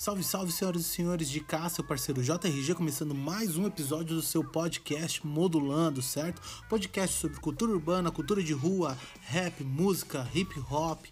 Salve, 0.00 0.22
salve, 0.24 0.50
senhoras 0.50 0.80
e 0.80 0.84
senhores 0.84 1.28
de 1.28 1.40
cá, 1.40 1.68
seu 1.68 1.84
parceiro 1.84 2.22
JRG, 2.22 2.74
começando 2.74 3.14
mais 3.14 3.58
um 3.58 3.66
episódio 3.66 4.16
do 4.16 4.22
seu 4.22 4.42
podcast 4.42 5.26
Modulando, 5.26 6.00
certo? 6.00 6.40
Podcast 6.70 7.18
sobre 7.18 7.38
cultura 7.38 7.72
urbana, 7.72 8.10
cultura 8.10 8.42
de 8.42 8.54
rua, 8.54 8.96
rap, 9.20 9.62
música, 9.62 10.26
hip 10.34 10.58
hop 10.70 11.04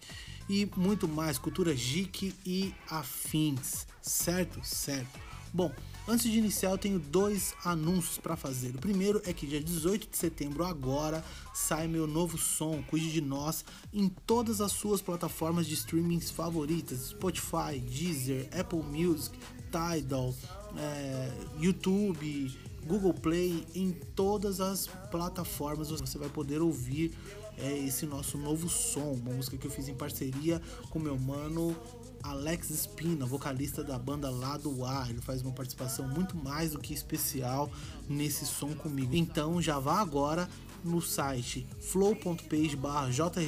e 0.49 0.67
muito 0.75 1.07
mais, 1.07 1.37
cultura 1.37 1.71
geek 1.71 2.33
e 2.43 2.73
afins, 2.89 3.85
certo? 4.01 4.59
Certo. 4.63 5.19
Bom, 5.53 5.71
antes 6.09 6.29
de 6.29 6.37
iniciar, 6.37 6.71
eu 6.71 6.77
tenho 6.77 6.99
dois 6.99 7.53
anúncios 7.63 8.17
para 8.17 8.35
fazer. 8.35 8.75
O 8.75 8.79
primeiro 8.79 9.21
é 9.25 9.31
que 9.31 9.45
dia 9.45 9.61
18 9.61 10.09
de 10.09 10.17
setembro, 10.17 10.65
agora, 10.65 11.23
sai 11.53 11.87
meu 11.87 12.07
novo 12.07 12.37
som, 12.37 12.81
Cuide 12.83 13.11
de 13.11 13.21
Nós, 13.21 13.63
em 13.93 14.09
todas 14.09 14.59
as 14.59 14.71
suas 14.71 15.01
plataformas 15.01 15.67
de 15.67 15.75
streamings 15.75 16.31
favoritas: 16.31 17.09
Spotify, 17.09 17.79
Deezer, 17.79 18.49
Apple 18.57 18.81
Music, 18.81 19.37
Tidal, 19.71 20.33
é, 20.75 21.31
YouTube, 21.59 22.57
Google 22.85 23.13
Play, 23.13 23.67
em 23.75 23.91
todas 23.91 24.59
as 24.59 24.87
plataformas 25.11 25.91
você 25.91 26.17
vai 26.17 26.29
poder 26.29 26.61
ouvir 26.61 27.11
é, 27.57 27.77
esse 27.77 28.05
nosso 28.05 28.37
novo 28.37 28.69
som, 28.69 29.13
uma 29.13 29.33
música 29.33 29.57
que 29.57 29.67
eu 29.67 29.71
fiz 29.71 29.87
em 29.87 29.93
parceria 29.93 30.61
com 30.89 30.97
meu 30.97 31.17
mano 31.17 31.75
Alex 32.23 32.69
Espina, 32.69 33.25
vocalista 33.25 33.83
da 33.83 33.97
banda 33.97 34.29
Lado 34.29 34.85
A. 34.85 35.07
Ele 35.09 35.21
faz 35.21 35.41
uma 35.41 35.51
participação 35.51 36.07
muito 36.07 36.35
mais 36.35 36.71
do 36.71 36.79
que 36.79 36.93
especial 36.93 37.69
nesse 38.07 38.45
som 38.45 38.73
comigo. 38.73 39.15
Então 39.15 39.61
já 39.61 39.79
vá 39.79 39.99
agora 39.99 40.49
no 40.83 41.01
site 41.01 41.67
flow.page 41.79 42.77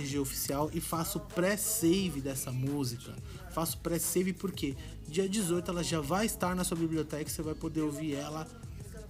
jrgoficial 0.03 0.69
e 0.73 0.81
faça 0.81 1.17
o 1.17 1.21
pré-save 1.21 2.21
dessa 2.21 2.51
música. 2.51 3.15
Faço 3.51 3.77
pré-save 3.77 4.33
porque 4.33 4.75
dia 5.07 5.27
18 5.27 5.71
ela 5.71 5.83
já 5.83 6.01
vai 6.01 6.25
estar 6.25 6.55
na 6.55 6.63
sua 6.63 6.77
biblioteca 6.77 7.29
e 7.29 7.33
você 7.33 7.41
vai 7.41 7.55
poder 7.55 7.81
ouvir 7.81 8.15
ela 8.15 8.47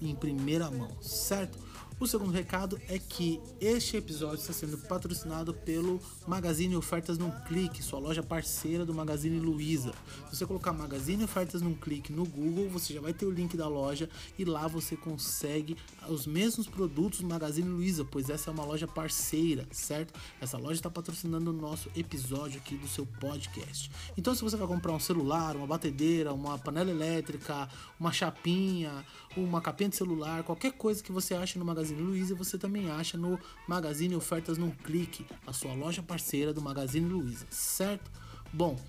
em 0.01 0.15
primeira 0.15 0.69
mão, 0.69 0.89
certo? 1.01 1.57
O 2.01 2.07
segundo 2.07 2.31
recado 2.31 2.81
é 2.89 2.97
que 2.97 3.39
este 3.59 3.95
episódio 3.95 4.39
está 4.39 4.51
sendo 4.51 4.75
patrocinado 4.75 5.53
pelo 5.53 6.01
Magazine 6.27 6.75
Ofertas 6.75 7.15
num 7.15 7.29
Clique, 7.29 7.83
sua 7.83 7.99
loja 7.99 8.23
parceira 8.23 8.83
do 8.83 8.91
Magazine 8.91 9.39
Luiza. 9.39 9.93
Se 10.27 10.37
você 10.37 10.47
colocar 10.47 10.73
Magazine 10.73 11.23
Ofertas 11.23 11.61
num 11.61 11.75
Clique 11.75 12.11
no 12.11 12.25
Google, 12.25 12.67
você 12.69 12.91
já 12.91 12.99
vai 12.99 13.13
ter 13.13 13.27
o 13.27 13.29
link 13.29 13.55
da 13.55 13.67
loja 13.67 14.09
e 14.35 14.43
lá 14.43 14.67
você 14.67 14.97
consegue 14.97 15.77
os 16.09 16.25
mesmos 16.25 16.65
produtos 16.65 17.19
do 17.19 17.27
Magazine 17.27 17.69
Luiza, 17.69 18.03
pois 18.03 18.31
essa 18.31 18.49
é 18.49 18.53
uma 18.53 18.65
loja 18.65 18.87
parceira, 18.87 19.67
certo? 19.69 20.19
Essa 20.41 20.57
loja 20.57 20.79
está 20.79 20.89
patrocinando 20.89 21.51
o 21.51 21.53
nosso 21.53 21.87
episódio 21.95 22.59
aqui 22.59 22.77
do 22.77 22.87
seu 22.87 23.05
podcast. 23.05 23.91
Então, 24.17 24.33
se 24.33 24.41
você 24.41 24.57
vai 24.57 24.67
comprar 24.67 24.93
um 24.93 24.99
celular, 24.99 25.55
uma 25.55 25.67
batedeira, 25.67 26.33
uma 26.33 26.57
panela 26.57 26.89
elétrica, 26.89 27.69
uma 27.99 28.11
chapinha, 28.11 29.05
uma 29.37 29.61
capinha 29.61 29.91
de 29.91 29.97
celular, 29.97 30.41
qualquer 30.41 30.71
coisa 30.71 31.03
que 31.03 31.11
você 31.11 31.35
ache 31.35 31.59
no 31.59 31.63
Magazine 31.63 31.90
Magazine 31.91 32.01
Luiza 32.01 32.35
você 32.35 32.57
também 32.57 32.89
acha 32.89 33.17
no 33.17 33.39
Magazine 33.67 34.15
Ofertas 34.15 34.57
num 34.57 34.71
Clique, 34.71 35.25
a 35.45 35.53
sua 35.53 35.73
loja 35.73 36.01
parceira 36.01 36.53
do 36.53 36.61
Magazine 36.61 37.07
Luiza, 37.07 37.45
certo? 37.49 38.09
Bom, 38.53 38.79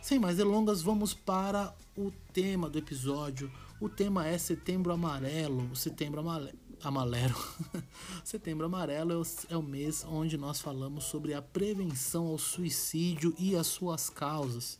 sem 0.00 0.18
mais 0.18 0.36
delongas, 0.36 0.80
vamos 0.80 1.12
para 1.12 1.74
o 1.96 2.10
tema 2.32 2.68
do 2.68 2.78
episódio. 2.78 3.50
O 3.78 3.88
tema 3.88 4.26
é 4.26 4.38
Setembro 4.38 4.92
Amarelo. 4.92 5.74
Setembro 5.76 6.20
Amarelo. 6.20 6.58
Amarelo. 6.82 7.36
Setembro 8.24 8.66
Amarelo 8.66 9.12
é 9.12 9.16
o, 9.16 9.22
é 9.50 9.56
o 9.56 9.62
mês 9.62 10.04
onde 10.08 10.38
nós 10.38 10.60
falamos 10.60 11.04
sobre 11.04 11.34
a 11.34 11.42
prevenção 11.42 12.26
ao 12.26 12.38
suicídio 12.38 13.34
e 13.38 13.54
as 13.54 13.66
suas 13.66 14.08
causas. 14.08 14.78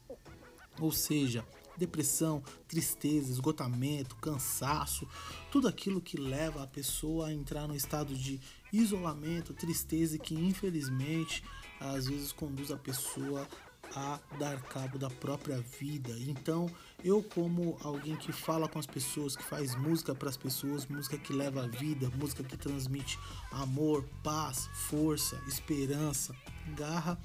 Ou 0.80 0.90
seja, 0.90 1.44
depressão, 1.80 2.42
tristeza, 2.68 3.32
esgotamento, 3.32 4.14
cansaço, 4.16 5.08
tudo 5.50 5.66
aquilo 5.66 6.00
que 6.00 6.20
leva 6.20 6.62
a 6.62 6.66
pessoa 6.66 7.28
a 7.28 7.32
entrar 7.32 7.66
no 7.66 7.74
estado 7.74 8.14
de 8.14 8.38
isolamento, 8.72 9.54
tristeza 9.54 10.16
e 10.16 10.18
que 10.18 10.34
infelizmente 10.34 11.42
às 11.80 12.06
vezes 12.06 12.30
conduz 12.30 12.70
a 12.70 12.76
pessoa 12.76 13.48
a 13.96 14.20
dar 14.38 14.60
cabo 14.62 14.98
da 14.98 15.10
própria 15.10 15.60
vida. 15.80 16.14
Então, 16.20 16.70
eu 17.02 17.22
como 17.22 17.76
alguém 17.82 18.14
que 18.14 18.30
fala 18.30 18.68
com 18.68 18.78
as 18.78 18.86
pessoas, 18.86 19.34
que 19.34 19.42
faz 19.42 19.74
música 19.74 20.14
para 20.14 20.28
as 20.28 20.36
pessoas, 20.36 20.86
música 20.86 21.18
que 21.18 21.32
leva 21.32 21.64
a 21.64 21.66
vida, 21.66 22.10
música 22.16 22.44
que 22.44 22.56
transmite 22.56 23.18
amor, 23.50 24.04
paz, 24.22 24.68
força, 24.88 25.42
esperança, 25.48 26.36
garra, 26.76 27.18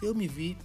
eu 0.00 0.14
me 0.14 0.28
vi 0.28 0.56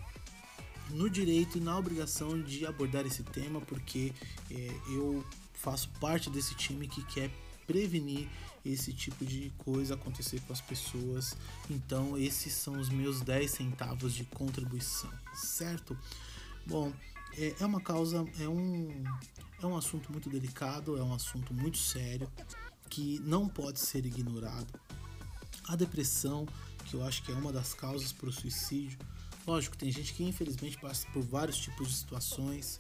no 0.91 1.09
direito 1.09 1.57
e 1.57 1.61
na 1.61 1.77
obrigação 1.77 2.41
de 2.41 2.65
abordar 2.65 3.05
esse 3.05 3.23
tema, 3.23 3.61
porque 3.61 4.13
é, 4.51 4.69
eu 4.89 5.23
faço 5.53 5.89
parte 5.99 6.29
desse 6.29 6.55
time 6.55 6.87
que 6.87 7.03
quer 7.05 7.29
prevenir 7.67 8.27
esse 8.65 8.91
tipo 8.93 9.25
de 9.25 9.51
coisa 9.59 9.93
acontecer 9.93 10.41
com 10.41 10.53
as 10.53 10.61
pessoas. 10.61 11.35
Então, 11.69 12.17
esses 12.17 12.53
são 12.53 12.79
os 12.79 12.89
meus 12.89 13.21
10 13.21 13.51
centavos 13.51 14.13
de 14.13 14.23
contribuição, 14.25 15.11
certo? 15.33 15.97
Bom, 16.65 16.91
é, 17.37 17.55
é 17.59 17.65
uma 17.65 17.81
causa, 17.81 18.25
é 18.39 18.47
um, 18.47 19.03
é 19.61 19.65
um 19.65 19.77
assunto 19.77 20.11
muito 20.11 20.29
delicado, 20.29 20.97
é 20.97 21.03
um 21.03 21.13
assunto 21.13 21.53
muito 21.53 21.77
sério 21.77 22.29
que 22.89 23.19
não 23.23 23.47
pode 23.47 23.79
ser 23.79 24.05
ignorado. 24.05 24.79
A 25.67 25.75
depressão, 25.75 26.47
que 26.85 26.95
eu 26.95 27.03
acho 27.03 27.21
que 27.23 27.31
é 27.31 27.35
uma 27.35 27.53
das 27.53 27.73
causas 27.73 28.11
para 28.11 28.29
o 28.29 28.33
suicídio, 28.33 28.97
Lógico, 29.49 29.75
tem 29.75 29.91
gente 29.91 30.13
que 30.13 30.23
infelizmente 30.23 30.77
passa 30.77 31.07
por 31.11 31.23
vários 31.23 31.57
tipos 31.57 31.87
de 31.87 31.95
situações, 31.95 32.79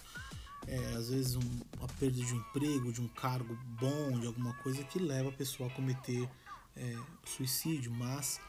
é, 0.67 0.77
às 0.93 1.09
vezes 1.09 1.35
um, 1.35 1.61
a 1.81 1.87
perda 1.87 2.23
de 2.23 2.31
um 2.31 2.37
emprego, 2.37 2.93
de 2.93 3.01
um 3.01 3.07
cargo 3.07 3.57
bom, 3.81 4.19
de 4.19 4.27
alguma 4.27 4.53
coisa 4.53 4.83
que 4.83 4.99
leva 4.99 5.29
a 5.29 5.31
pessoa 5.31 5.67
a 5.67 5.73
cometer 5.73 6.29
é, 6.77 6.95
suicídio, 7.25 7.91
mas 7.91 8.39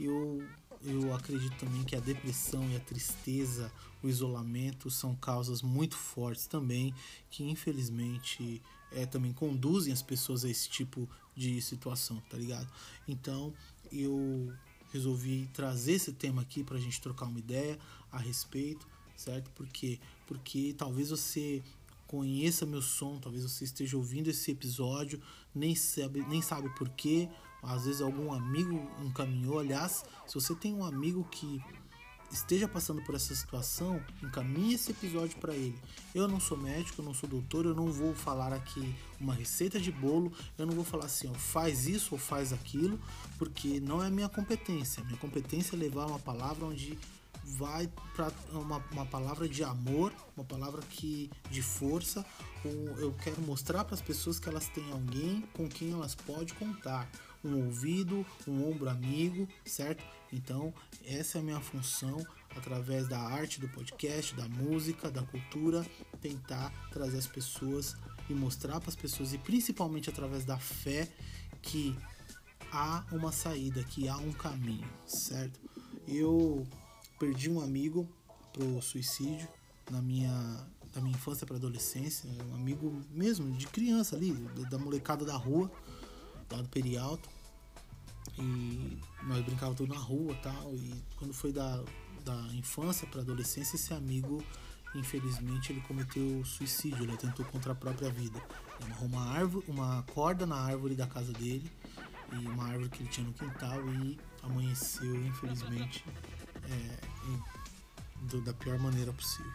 eu, 0.00 0.44
eu 0.82 1.14
acredito 1.14 1.56
também 1.56 1.84
que 1.84 1.94
a 1.94 2.00
depressão 2.00 2.68
e 2.68 2.74
a 2.74 2.80
tristeza, 2.80 3.70
o 4.02 4.08
isolamento 4.08 4.90
são 4.90 5.14
causas 5.14 5.62
muito 5.62 5.96
fortes 5.96 6.48
também, 6.48 6.92
que 7.30 7.44
infelizmente 7.44 8.60
é, 8.90 9.06
também 9.06 9.32
conduzem 9.32 9.92
as 9.92 10.02
pessoas 10.02 10.44
a 10.44 10.50
esse 10.50 10.68
tipo 10.68 11.08
de 11.36 11.62
situação, 11.62 12.20
tá 12.28 12.36
ligado? 12.36 12.66
Então 13.06 13.54
eu 13.92 14.52
resolvi 14.92 15.48
trazer 15.52 15.92
esse 15.92 16.12
tema 16.12 16.42
aqui 16.42 16.62
para 16.62 16.76
a 16.76 16.80
gente 16.80 17.00
trocar 17.00 17.26
uma 17.26 17.38
ideia 17.38 17.78
a 18.10 18.18
respeito, 18.18 18.86
certo? 19.16 19.50
Porque 19.54 19.98
porque 20.26 20.74
talvez 20.76 21.08
você 21.08 21.62
conheça 22.06 22.66
meu 22.66 22.82
som, 22.82 23.18
talvez 23.18 23.44
você 23.44 23.64
esteja 23.64 23.96
ouvindo 23.96 24.28
esse 24.28 24.50
episódio, 24.50 25.20
nem 25.54 25.74
sabe, 25.74 26.24
nem 26.28 26.42
sabe 26.42 26.68
por 26.76 26.88
quê, 26.90 27.28
às 27.62 27.84
vezes 27.84 28.00
algum 28.00 28.32
amigo 28.32 28.90
encaminhou. 29.02 29.58
Aliás, 29.58 30.04
se 30.26 30.34
você 30.34 30.54
tem 30.54 30.74
um 30.74 30.84
amigo 30.84 31.24
que 31.30 31.62
esteja 32.30 32.68
passando 32.68 33.02
por 33.02 33.14
essa 33.14 33.34
situação, 33.34 34.02
encaminhe 34.22 34.74
esse 34.74 34.90
episódio 34.90 35.38
para 35.38 35.54
ele. 35.54 35.78
Eu 36.14 36.28
não 36.28 36.38
sou 36.38 36.56
médico, 36.56 37.00
eu 37.00 37.04
não 37.04 37.14
sou 37.14 37.28
doutor, 37.28 37.64
eu 37.64 37.74
não 37.74 37.90
vou 37.90 38.14
falar 38.14 38.52
aqui 38.52 38.94
uma 39.20 39.34
receita 39.34 39.80
de 39.80 39.90
bolo, 39.90 40.32
eu 40.56 40.66
não 40.66 40.74
vou 40.74 40.84
falar 40.84 41.06
assim, 41.06 41.28
ó, 41.28 41.34
faz 41.34 41.86
isso 41.86 42.14
ou 42.14 42.18
faz 42.18 42.52
aquilo, 42.52 43.00
porque 43.38 43.80
não 43.80 44.02
é 44.02 44.10
minha 44.10 44.28
competência. 44.28 45.02
Minha 45.04 45.18
competência 45.18 45.74
é 45.74 45.78
levar 45.78 46.06
uma 46.06 46.18
palavra 46.18 46.66
onde 46.66 46.98
vai 47.56 47.88
para 48.14 48.30
uma, 48.52 48.84
uma 48.92 49.06
palavra 49.06 49.48
de 49.48 49.64
amor, 49.64 50.12
uma 50.36 50.44
palavra 50.44 50.82
que 50.82 51.30
de 51.50 51.62
força. 51.62 52.24
Eu 52.98 53.14
quero 53.22 53.40
mostrar 53.42 53.84
para 53.84 53.94
as 53.94 54.02
pessoas 54.02 54.38
que 54.38 54.48
elas 54.48 54.68
têm 54.68 54.90
alguém 54.92 55.42
com 55.54 55.68
quem 55.68 55.92
elas 55.92 56.14
podem 56.14 56.54
contar, 56.54 57.08
um 57.48 57.64
ouvido, 57.64 58.24
um 58.46 58.70
ombro 58.70 58.88
amigo, 58.88 59.48
certo? 59.64 60.04
Então 60.32 60.72
essa 61.04 61.38
é 61.38 61.40
a 61.40 61.44
minha 61.44 61.60
função 61.60 62.24
através 62.56 63.08
da 63.08 63.18
arte 63.18 63.60
do 63.60 63.68
podcast, 63.68 64.34
da 64.34 64.48
música, 64.48 65.10
da 65.10 65.22
cultura, 65.22 65.86
tentar 66.20 66.72
trazer 66.92 67.18
as 67.18 67.26
pessoas 67.26 67.96
e 68.28 68.34
mostrar 68.34 68.80
para 68.80 68.90
as 68.90 68.96
pessoas 68.96 69.32
e 69.32 69.38
principalmente 69.38 70.10
através 70.10 70.44
da 70.44 70.58
fé 70.58 71.08
que 71.62 71.96
há 72.70 73.04
uma 73.12 73.32
saída, 73.32 73.82
que 73.84 74.08
há 74.08 74.16
um 74.16 74.32
caminho, 74.32 74.88
certo? 75.06 75.58
Eu 76.06 76.66
perdi 77.18 77.50
um 77.50 77.60
amigo 77.60 78.08
pro 78.52 78.80
suicídio 78.82 79.48
na 79.90 80.02
minha 80.02 80.66
da 80.94 81.00
minha 81.02 81.14
infância 81.14 81.46
para 81.46 81.56
adolescência, 81.56 82.28
um 82.50 82.54
amigo 82.54 83.02
mesmo 83.10 83.52
de 83.56 83.66
criança 83.66 84.16
ali, 84.16 84.32
da 84.70 84.78
molecada 84.78 85.24
da 85.24 85.36
rua, 85.36 85.70
lá 86.50 86.62
do 86.62 86.68
Perialto. 86.68 87.28
E 88.38 88.98
nós 89.24 89.44
brincávamos 89.44 89.76
tudo 89.78 89.94
na 89.94 90.00
rua 90.00 90.34
tal. 90.36 90.72
E 90.74 90.94
quando 91.16 91.34
foi 91.34 91.52
da, 91.52 91.82
da 92.24 92.36
infância 92.54 93.06
para 93.06 93.20
adolescência, 93.20 93.76
esse 93.76 93.92
amigo, 93.92 94.42
infelizmente, 94.94 95.72
ele 95.72 95.80
cometeu 95.82 96.44
suicídio. 96.44 97.02
Ele 97.04 97.16
tentou 97.16 97.44
contra 97.46 97.72
a 97.72 97.74
própria 97.74 98.10
vida. 98.10 98.40
Ele 98.80 98.92
amarrou 98.92 99.08
uma 99.08 99.32
árvore, 99.32 99.64
uma 99.68 100.02
corda 100.14 100.46
na 100.46 100.56
árvore 100.56 100.94
da 100.94 101.06
casa 101.06 101.32
dele 101.32 101.70
e 102.32 102.46
uma 102.46 102.66
árvore 102.66 102.88
que 102.90 103.02
ele 103.02 103.08
tinha 103.08 103.26
no 103.26 103.32
quintal 103.32 103.80
e 103.88 104.18
amanheceu, 104.42 105.14
infelizmente, 105.26 106.04
é, 106.64 106.98
do, 108.22 108.40
da 108.42 108.52
pior 108.52 108.78
maneira 108.78 109.12
possível. 109.12 109.52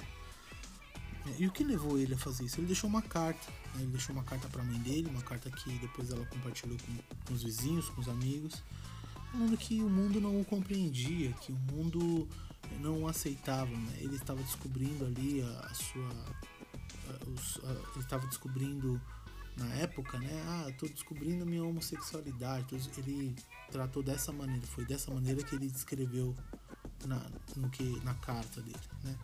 E 1.40 1.48
o 1.48 1.52
que 1.52 1.64
levou 1.64 1.98
ele 1.98 2.14
a 2.16 2.18
fazer 2.18 2.44
isso? 2.44 2.60
Ele 2.60 2.68
deixou 2.68 2.90
uma 2.90 3.02
carta. 3.02 3.50
Né? 3.76 3.84
Ele 3.84 3.92
deixou 3.92 4.14
uma 4.14 4.24
carta 4.24 4.48
para 4.50 4.62
a 4.62 4.66
mãe 4.66 4.78
dele, 4.80 5.10
uma 5.10 5.22
carta 5.22 5.50
que 5.50 5.70
depois 5.80 6.12
ela 6.12 6.26
compartilhou 6.26 6.78
com, 6.78 6.98
com, 7.26 7.34
os 7.34 7.44
vizinhos, 7.44 7.90
com 7.90 8.02
os 8.02 8.08
amigos, 8.08 8.64
falando 9.32 9.58
que 9.58 9.82
o 9.82 9.90
mundo 9.90 10.22
não 10.22 10.40
o 10.40 10.46
compreendia, 10.46 11.32
que 11.34 11.52
o 11.52 11.56
mundo 11.56 12.28
não 12.80 13.04
o 13.04 13.08
aceitava. 13.08 13.72
Né? 13.72 13.98
Ele 14.00 14.16
estava 14.16 14.42
descobrindo 14.42 15.06
ali 15.06 15.42
a, 15.42 15.60
a 15.60 15.74
sua. 15.74 16.10
A, 17.10 17.30
os, 17.30 17.60
a, 17.64 17.72
ele 17.72 18.04
estava 18.04 18.26
descobrindo 18.28 19.02
na 19.58 19.68
época, 19.76 20.18
né? 20.20 20.44
Ah, 20.48 20.70
estou 20.70 20.90
descobrindo 20.90 21.46
minha 21.46 21.64
homossexualidade. 21.64 22.76
Ele 22.98 23.36
tratou 23.72 24.02
dessa 24.02 24.32
maneira, 24.32 24.66
foi 24.68 24.86
dessa 24.86 25.12
maneira 25.12 25.44
que 25.44 25.56
ele 25.56 25.68
descreveu 25.68 26.36
na, 27.06 27.22
no 27.56 27.70
que, 27.70 28.02
na 28.04 28.14
carta 28.16 28.62
dele, 28.62 28.78
né? 29.04 29.16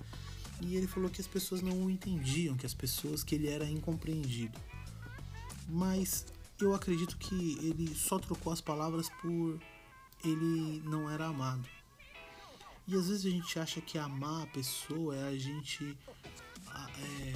E 0.61 0.75
ele 0.75 0.87
falou 0.87 1.09
que 1.09 1.21
as 1.21 1.27
pessoas 1.27 1.61
não 1.61 1.85
o 1.85 1.89
entendiam, 1.89 2.57
que 2.57 2.65
as 2.65 2.73
pessoas 2.73 3.23
que 3.23 3.33
ele 3.33 3.47
era 3.47 3.65
incompreendido. 3.65 4.59
Mas 5.69 6.25
eu 6.61 6.73
acredito 6.73 7.17
que 7.17 7.57
ele 7.61 7.95
só 7.95 8.19
trocou 8.19 8.51
as 8.51 8.61
palavras 8.61 9.09
por 9.21 9.59
ele 10.23 10.81
não 10.83 11.09
era 11.09 11.27
amado. 11.27 11.67
E 12.87 12.95
às 12.95 13.07
vezes 13.07 13.25
a 13.25 13.29
gente 13.29 13.59
acha 13.59 13.79
que 13.79 13.97
amar 13.97 14.43
a 14.43 14.47
pessoa 14.47 15.15
é 15.15 15.27
a 15.29 15.37
gente 15.37 15.97
é, 16.75 17.33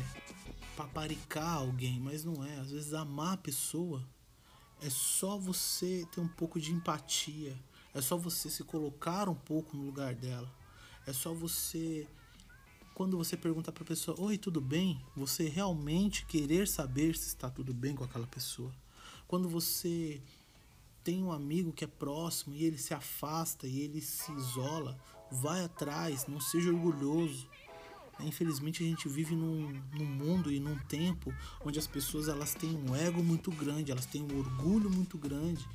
paparicar 0.75 1.57
alguém, 1.57 1.99
mas 1.99 2.23
não 2.23 2.43
é. 2.43 2.57
Às 2.57 2.71
vezes 2.71 2.93
amar 2.93 3.35
a 3.35 3.37
pessoa 3.37 4.03
é 4.81 4.89
só 4.89 5.37
você 5.37 6.05
ter 6.11 6.19
um 6.19 6.27
pouco 6.27 6.59
de 6.59 6.71
empatia, 6.71 7.57
é 7.93 8.01
só 8.01 8.17
você 8.17 8.49
se 8.49 8.63
colocar 8.63 9.29
um 9.29 9.35
pouco 9.35 9.77
no 9.77 9.85
lugar 9.85 10.13
dela, 10.15 10.51
é 11.05 11.13
só 11.13 11.33
você 11.33 12.07
quando 12.93 13.17
você 13.17 13.37
pergunta 13.37 13.71
para 13.71 13.83
a 13.83 13.87
pessoa: 13.87 14.19
"Oi, 14.19 14.37
tudo 14.37 14.59
bem?", 14.59 15.01
você 15.15 15.47
realmente 15.47 16.25
querer 16.25 16.67
saber 16.67 17.15
se 17.15 17.27
está 17.27 17.49
tudo 17.49 17.73
bem 17.73 17.95
com 17.95 18.03
aquela 18.03 18.27
pessoa. 18.27 18.71
Quando 19.33 19.49
você 19.49 20.21
tem 21.03 21.23
um 21.23 21.31
amigo 21.31 21.73
que 21.73 21.83
é 21.83 21.87
próximo 21.87 22.53
e 22.53 22.65
ele 22.65 22.77
se 22.77 22.93
afasta 22.93 23.65
e 23.65 23.79
ele 23.79 23.99
se 23.99 24.31
isola, 24.31 24.95
vai 25.31 25.65
atrás, 25.65 26.27
não 26.27 26.39
seja 26.39 26.69
orgulhoso. 26.69 27.49
Infelizmente 28.19 28.83
a 28.83 28.85
gente 28.85 29.09
vive 29.09 29.35
num, 29.35 29.73
num, 29.91 30.05
mundo 30.05 30.51
e 30.51 30.59
num 30.59 30.77
tempo 30.81 31.33
onde 31.65 31.79
as 31.79 31.87
pessoas 31.87 32.27
elas 32.27 32.53
têm 32.53 32.77
um 32.77 32.95
ego 32.95 33.23
muito 33.23 33.49
grande, 33.49 33.91
elas 33.91 34.05
têm 34.05 34.21
um 34.21 34.37
orgulho 34.37 34.87
muito 34.87 35.17
grande 35.17 35.67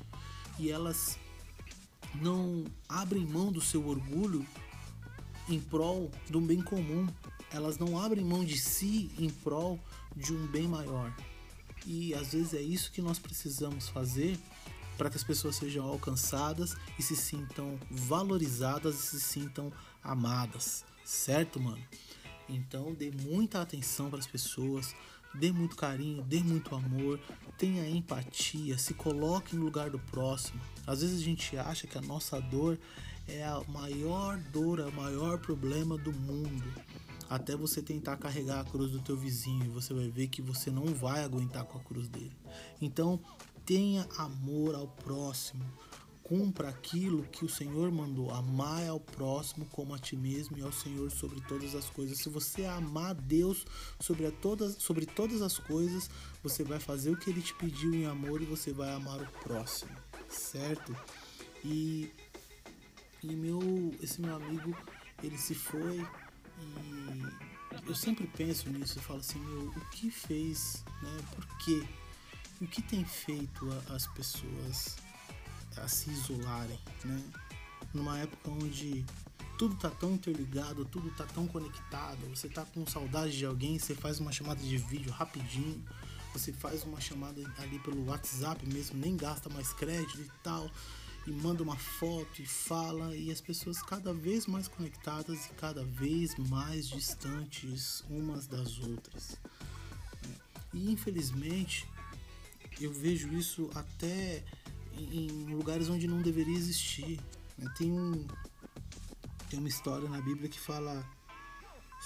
e 0.57 0.71
elas 0.71 1.19
não 2.15 2.63
abrem 2.87 3.25
mão 3.25 3.51
do 3.51 3.59
seu 3.59 3.85
orgulho 3.85 4.47
em 5.49 5.59
prol 5.59 6.09
do 6.29 6.39
bem 6.39 6.61
comum. 6.61 7.05
Elas 7.51 7.77
não 7.77 7.99
abrem 7.99 8.23
mão 8.23 8.45
de 8.45 8.57
si 8.57 9.11
em 9.19 9.29
prol 9.29 9.77
de 10.15 10.31
um 10.31 10.47
bem 10.47 10.65
maior. 10.65 11.13
E 11.91 12.13
às 12.13 12.33
vezes 12.33 12.53
é 12.53 12.61
isso 12.61 12.91
que 12.91 13.01
nós 13.01 13.17
precisamos 13.17 13.89
fazer 13.89 14.37
para 14.95 15.09
que 15.09 15.17
as 15.17 15.23
pessoas 15.23 15.55
sejam 15.55 15.83
alcançadas 15.83 16.77
e 16.99 17.01
se 17.01 17.15
sintam 17.15 17.79
valorizadas 17.89 18.93
e 18.93 19.01
se 19.01 19.19
sintam 19.19 19.73
amadas, 20.03 20.85
certo, 21.03 21.59
mano? 21.59 21.83
Então 22.47 22.93
dê 22.93 23.09
muita 23.09 23.59
atenção 23.59 24.07
para 24.07 24.19
as 24.19 24.27
pessoas, 24.27 24.93
dê 25.33 25.51
muito 25.51 25.75
carinho, 25.75 26.21
dê 26.21 26.41
muito 26.41 26.75
amor, 26.75 27.19
tenha 27.57 27.89
empatia, 27.89 28.77
se 28.77 28.93
coloque 28.93 29.55
no 29.55 29.65
lugar 29.65 29.89
do 29.89 29.97
próximo. 29.97 30.61
Às 30.85 31.01
vezes 31.01 31.19
a 31.19 31.23
gente 31.23 31.57
acha 31.57 31.87
que 31.87 31.97
a 31.97 32.01
nossa 32.01 32.39
dor 32.39 32.77
é 33.27 33.43
a 33.43 33.63
maior 33.67 34.37
dor, 34.37 34.79
é 34.79 34.85
o 34.85 34.93
maior 34.93 35.39
problema 35.39 35.97
do 35.97 36.13
mundo. 36.13 36.71
Até 37.29 37.55
você 37.55 37.81
tentar 37.81 38.17
carregar 38.17 38.59
a 38.59 38.63
cruz 38.63 38.91
do 38.91 38.99
teu 38.99 39.15
vizinho, 39.15 39.71
você 39.71 39.93
vai 39.93 40.09
ver 40.09 40.27
que 40.27 40.41
você 40.41 40.71
não 40.71 40.85
vai 40.85 41.23
aguentar 41.23 41.63
com 41.65 41.77
a 41.77 41.81
cruz 41.81 42.07
dele. 42.07 42.35
Então, 42.81 43.19
tenha 43.65 44.07
amor 44.17 44.75
ao 44.75 44.87
próximo. 44.87 45.63
Cumpra 46.23 46.69
aquilo 46.69 47.23
que 47.23 47.45
o 47.45 47.49
Senhor 47.49 47.91
mandou. 47.91 48.31
Amar 48.31 48.87
ao 48.87 48.99
próximo 48.99 49.65
como 49.67 49.93
a 49.93 49.99
ti 49.99 50.15
mesmo 50.15 50.57
e 50.57 50.61
ao 50.61 50.71
Senhor 50.71 51.09
sobre 51.11 51.41
todas 51.41 51.73
as 51.75 51.89
coisas. 51.89 52.19
Se 52.19 52.29
você 52.29 52.65
amar 52.65 53.15
Deus 53.15 53.65
sobre, 53.99 54.29
todas, 54.31 54.75
sobre 54.79 55.05
todas 55.05 55.41
as 55.41 55.57
coisas, 55.57 56.09
você 56.43 56.63
vai 56.63 56.79
fazer 56.79 57.11
o 57.11 57.17
que 57.17 57.29
Ele 57.29 57.41
te 57.41 57.53
pediu 57.55 57.93
em 57.93 58.05
amor 58.05 58.41
e 58.41 58.45
você 58.45 58.71
vai 58.71 58.91
amar 58.91 59.21
o 59.21 59.31
próximo, 59.43 59.91
certo? 60.29 60.95
E 61.63 62.11
e 63.21 63.35
meu, 63.35 63.59
esse 64.01 64.21
meu 64.21 64.35
amigo, 64.35 64.75
ele 65.21 65.37
se 65.37 65.53
foi 65.53 66.05
e 66.59 67.87
eu 67.87 67.95
sempre 67.95 68.27
penso 68.27 68.69
nisso 68.69 68.99
e 68.99 69.01
falo 69.01 69.19
assim, 69.19 69.39
meu, 69.39 69.69
o 69.69 69.89
que 69.91 70.11
fez, 70.11 70.83
né? 71.01 71.17
Por 71.35 71.45
quê? 71.57 71.83
O 72.61 72.67
que 72.67 72.81
tem 72.81 73.03
feito 73.05 73.67
a, 73.71 73.95
as 73.95 74.07
pessoas 74.07 74.97
a 75.77 75.87
se 75.87 76.09
isolarem, 76.09 76.79
né? 77.05 77.23
Numa 77.93 78.19
época 78.19 78.51
onde 78.51 79.05
tudo 79.57 79.75
tá 79.75 79.89
tão 79.89 80.13
interligado, 80.13 80.85
tudo 80.85 81.09
tá 81.11 81.25
tão 81.25 81.47
conectado, 81.47 82.19
você 82.29 82.47
tá 82.47 82.65
com 82.65 82.85
saudade 82.85 83.37
de 83.37 83.45
alguém, 83.45 83.79
você 83.79 83.95
faz 83.95 84.19
uma 84.19 84.31
chamada 84.31 84.61
de 84.61 84.77
vídeo 84.77 85.11
rapidinho, 85.11 85.83
você 86.33 86.53
faz 86.53 86.83
uma 86.83 87.01
chamada 87.01 87.41
ali 87.57 87.79
pelo 87.79 88.05
WhatsApp 88.05 88.65
mesmo, 88.67 88.99
nem 88.99 89.17
gasta 89.17 89.49
mais 89.49 89.73
crédito 89.73 90.21
e 90.21 90.31
tal 90.43 90.69
e 91.27 91.31
manda 91.31 91.61
uma 91.61 91.77
foto 91.77 92.41
e 92.41 92.45
fala 92.45 93.15
e 93.15 93.31
as 93.31 93.41
pessoas 93.41 93.81
cada 93.81 94.13
vez 94.13 94.47
mais 94.47 94.67
conectadas 94.67 95.45
e 95.45 95.49
cada 95.53 95.83
vez 95.83 96.35
mais 96.37 96.87
distantes 96.87 98.03
umas 98.09 98.47
das 98.47 98.79
outras. 98.79 99.37
E 100.73 100.91
infelizmente 100.91 101.87
eu 102.79 102.91
vejo 102.91 103.33
isso 103.33 103.69
até 103.75 104.43
em 104.93 105.53
lugares 105.53 105.89
onde 105.89 106.07
não 106.07 106.21
deveria 106.21 106.55
existir. 106.55 107.19
Né? 107.57 107.71
Tem, 107.77 107.91
um, 107.91 108.25
tem 109.49 109.59
uma 109.59 109.69
história 109.69 110.07
na 110.09 110.21
Bíblia 110.21 110.49
que 110.49 110.59
fala 110.59 111.05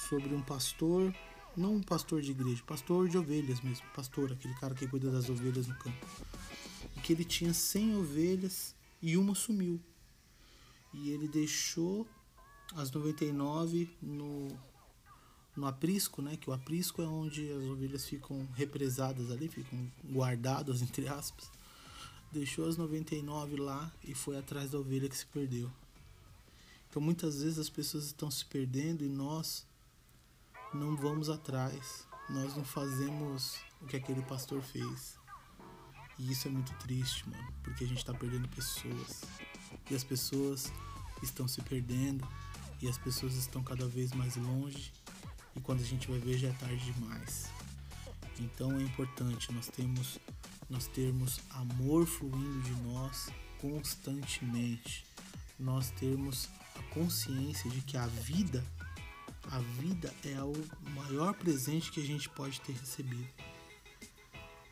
sobre 0.10 0.34
um 0.34 0.42
pastor, 0.42 1.14
não 1.56 1.76
um 1.76 1.84
pastor 1.84 2.22
de 2.22 2.32
igreja, 2.32 2.64
pastor 2.66 3.08
de 3.08 3.18
ovelhas 3.18 3.62
mesmo, 3.62 3.86
pastor, 3.96 4.32
aquele 4.32 4.54
cara 4.56 4.74
que 4.74 4.88
cuida 4.88 5.12
das 5.12 5.30
ovelhas 5.30 5.68
no 5.68 5.76
campo. 5.76 6.08
Que 7.04 7.14
ele 7.14 7.26
tinha 7.26 7.54
100 7.54 7.98
ovelhas 7.98 8.76
e 9.04 9.18
uma 9.18 9.36
sumiu. 9.36 9.82
E 10.94 11.10
ele 11.10 11.28
deixou 11.28 12.08
as 12.74 12.90
99 12.90 13.90
no, 14.02 14.48
no 15.56 15.68
aprisco, 15.68 16.22
né? 16.22 16.38
Que 16.38 16.50
o 16.50 16.54
aprisco 16.54 17.02
é 17.02 17.06
onde 17.06 17.52
as 17.52 17.66
ovelhas 17.66 18.06
ficam 18.06 18.48
represadas 18.56 19.30
ali, 19.30 19.50
ficam 19.50 19.92
guardadas, 20.06 20.82
entre 20.82 21.10
aspas. 21.10 21.52
Deixou 22.32 22.68
as 22.68 22.78
99 22.78 23.58
lá 23.58 23.92
e 24.06 24.16
foi 24.16 24.38
atrás 24.38 24.72
da 24.72 24.80
ovelha 24.80 25.10
que 25.10 25.18
se 25.18 25.26
perdeu. 25.26 25.70
Então 26.90 27.02
muitas 27.02 27.44
vezes 27.44 27.60
as 27.60 27.70
pessoas 27.70 28.06
estão 28.06 28.32
se 28.32 28.46
perdendo 28.46 29.04
e 29.04 29.10
nós 29.10 29.68
não 30.74 30.96
vamos 30.96 31.30
atrás. 31.30 32.08
Nós 32.30 32.56
não 32.56 32.64
fazemos 32.64 33.58
o 33.82 33.86
que 33.86 33.98
aquele 33.98 34.22
pastor 34.22 34.62
fez. 34.62 35.23
E 36.20 36.32
isso 36.32 36.48
é 36.48 36.52
muito 36.52 36.74
triste, 36.80 37.28
mano, 37.30 37.54
porque 37.64 37.84
a 37.84 37.88
gente 37.88 38.04
tá 38.04 38.14
perdendo 38.14 38.48
pessoas. 38.50 39.24
E 39.90 39.96
as 39.96 40.04
pessoas 40.04 40.72
estão 41.22 41.48
se 41.48 41.62
perdendo 41.62 42.28
e 42.82 42.88
as 42.88 42.98
pessoas 42.98 43.36
estão 43.36 43.64
cada 43.64 43.88
vez 43.88 44.12
mais 44.12 44.36
longe. 44.36 44.92
E 45.56 45.60
quando 45.62 45.82
a 45.82 45.86
gente 45.86 46.10
vai 46.10 46.20
ver 46.20 46.38
já 46.38 46.50
é 46.50 46.54
tarde 46.54 46.92
demais. 46.92 47.50
Então 48.40 48.78
é 48.78 48.82
importante 48.82 49.52
nós 49.52 49.68
temos 49.68 50.20
nós 50.70 50.88
termos 50.88 51.40
amor 51.52 52.06
fluindo 52.06 52.62
de 52.62 52.72
nós 52.82 53.30
constantemente. 53.60 55.06
Nós 55.60 55.92
termos 55.92 56.50
a 56.76 56.84
consciência 56.94 57.70
de 57.70 57.82
que 57.82 57.96
a 57.96 58.08
vida 58.08 58.64
a 59.52 59.60
vida 59.60 60.14
é 60.24 60.42
o 60.42 60.54
maior 60.92 61.34
presente 61.34 61.92
que 61.92 62.00
a 62.00 62.06
gente 62.06 62.30
pode 62.30 62.60
ter 62.62 62.74
recebido. 62.74 63.28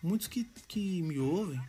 Muitos 0.04 0.28
que, 0.28 0.44
que 0.68 1.02
me 1.02 1.20
ouvem, 1.20 1.62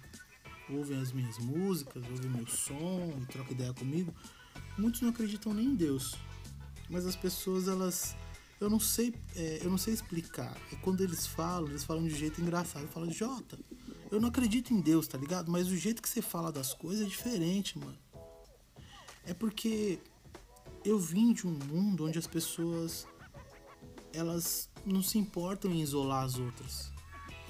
ouvem 0.70 0.98
as 0.98 1.12
minhas 1.12 1.38
músicas, 1.38 2.02
ouvem 2.08 2.30
meu 2.30 2.46
som 2.46 3.18
e 3.20 3.26
trocam 3.26 3.52
ideia 3.52 3.74
comigo, 3.74 4.14
muitos 4.78 5.00
não 5.02 5.10
acreditam 5.10 5.52
nem 5.52 5.66
em 5.66 5.74
Deus. 5.74 6.14
Mas 6.88 7.06
as 7.06 7.16
pessoas, 7.16 7.68
elas. 7.68 8.16
Eu 8.60 8.70
não 8.70 8.78
sei, 8.78 9.14
é, 9.34 9.60
eu 9.62 9.70
não 9.70 9.78
sei 9.78 9.92
explicar. 9.92 10.56
E 10.70 10.76
quando 10.76 11.02
eles 11.02 11.26
falam, 11.26 11.68
eles 11.68 11.84
falam 11.84 12.06
de 12.06 12.14
um 12.14 12.16
jeito 12.16 12.40
engraçado. 12.40 12.86
Falam, 12.88 13.10
Jota, 13.10 13.58
eu 14.10 14.20
não 14.20 14.28
acredito 14.28 14.72
em 14.72 14.80
Deus, 14.80 15.08
tá 15.08 15.18
ligado? 15.18 15.50
Mas 15.50 15.68
o 15.68 15.76
jeito 15.76 16.00
que 16.00 16.08
você 16.08 16.22
fala 16.22 16.52
das 16.52 16.72
coisas 16.72 17.04
é 17.04 17.08
diferente, 17.08 17.78
mano. 17.78 17.98
É 19.24 19.34
porque 19.34 19.98
eu 20.84 20.98
vim 20.98 21.32
de 21.32 21.46
um 21.46 21.50
mundo 21.50 22.06
onde 22.06 22.18
as 22.18 22.26
pessoas 22.26 23.06
elas 24.12 24.68
não 24.84 25.02
se 25.02 25.18
importam 25.18 25.70
em 25.70 25.80
isolar 25.80 26.24
as 26.24 26.36
outras. 26.38 26.92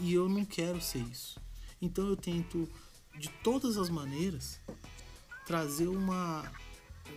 E 0.03 0.15
eu 0.15 0.29
não 0.29 0.45
quero 0.45 0.81
ser 0.81 0.99
isso. 0.99 1.41
Então 1.81 2.09
eu 2.09 2.17
tento, 2.17 2.69
de 3.17 3.29
todas 3.45 3.77
as 3.77 3.89
maneiras, 3.89 4.59
trazer 5.47 5.87
uma. 5.87 6.43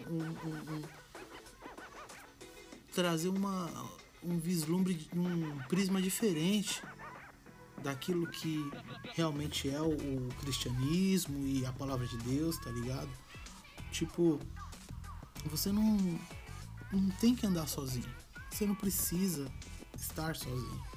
Um, 0.08 0.22
um, 0.22 0.76
um, 0.76 0.82
trazer 2.94 3.30
uma, 3.30 3.70
um 4.24 4.38
vislumbre, 4.38 5.10
um 5.16 5.58
prisma 5.68 6.00
diferente 6.00 6.82
daquilo 7.82 8.28
que 8.28 8.60
realmente 9.16 9.68
é 9.68 9.82
o, 9.82 9.90
o 9.90 10.30
cristianismo 10.40 11.46
e 11.46 11.66
a 11.66 11.74
palavra 11.74 12.06
de 12.06 12.18
Deus, 12.20 12.58
tá 12.60 12.70
ligado? 12.70 13.10
Tipo, 13.92 14.40
você 15.46 15.72
não, 15.72 15.98
não 16.94 17.10
tem 17.20 17.36
que 17.36 17.48
andar 17.48 17.68
sozinho. 17.68 18.10
Você 18.52 18.66
não 18.68 18.76
precisa 18.76 19.52
estar 19.96 20.36
sozinho. 20.36 20.95